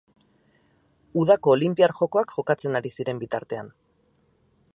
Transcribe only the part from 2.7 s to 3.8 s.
ari ziren bitartean.